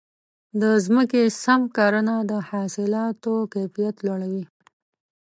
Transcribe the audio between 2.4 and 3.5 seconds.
حاصلاتو